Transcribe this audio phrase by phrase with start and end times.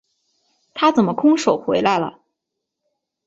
[0.73, 2.21] 他怎么空手回来了？